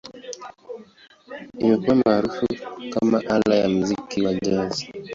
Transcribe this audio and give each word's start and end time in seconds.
Imekuwa 1.61 1.95
maarufu 1.95 2.47
kama 2.93 3.19
ala 3.29 3.55
ya 3.55 3.69
muziki 3.69 4.17
wa 4.25 4.33
Jazz. 4.33 4.77